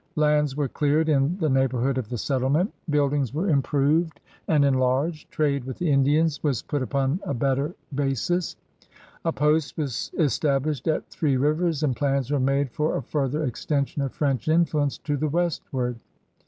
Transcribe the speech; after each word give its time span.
Lands 0.15 0.55
were 0.55 0.67
cleared 0.67 1.09
in 1.09 1.37
the 1.37 1.47
neighbor 1.47 1.79
hood 1.79 1.99
of 1.99 2.09
the 2.09 2.17
settlement; 2.17 2.73
buildings 2.89 3.35
were 3.35 3.51
improved 3.51 4.15
THE 4.15 4.21
FOUNDING 4.47 4.47
OF 4.47 4.47
NEW 4.47 4.49
FRANCE 4.49 4.55
SS 4.55 4.55
and 4.55 4.65
enlarged; 4.75 5.31
trade 5.31 5.63
with 5.65 5.77
the 5.77 5.91
Indians 5.91 6.43
was 6.43 6.61
put 6.63 6.81
upon 6.81 7.19
a 7.23 7.35
better 7.35 7.75
basis. 7.93 8.55
A 9.23 9.31
post 9.31 9.77
was 9.77 10.09
established 10.17 10.87
at 10.87 11.07
Three 11.11 11.37
Rivers, 11.37 11.83
and 11.83 11.95
plans 11.95 12.31
were 12.31 12.39
made 12.39 12.71
for 12.71 12.97
a 12.97 13.03
further 13.03 13.43
extension 13.43 14.01
of 14.01 14.11
French 14.11 14.47
influence 14.47 14.97
to 14.97 15.15
the 15.15 15.29
westward. 15.29 15.99